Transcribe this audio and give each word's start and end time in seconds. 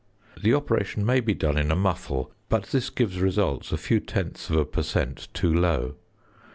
The 0.41 0.55
operation 0.55 1.05
may 1.05 1.19
be 1.19 1.35
done 1.35 1.59
in 1.59 1.69
a 1.69 1.75
muffle, 1.75 2.31
but 2.49 2.63
this 2.71 2.89
gives 2.89 3.19
results 3.21 3.71
a 3.71 3.77
few 3.77 3.99
tenths 3.99 4.49
of 4.49 4.55
a 4.55 4.65
per 4.65 4.81
cent. 4.81 5.27
too 5.31 5.53
low. 5.53 5.93